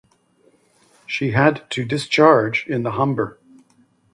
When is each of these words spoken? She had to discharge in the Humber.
She 1.05 1.29
had 1.29 1.69
to 1.69 1.85
discharge 1.85 2.65
in 2.65 2.81
the 2.81 2.93
Humber. 2.93 3.37